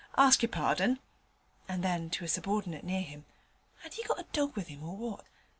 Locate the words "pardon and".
0.49-1.83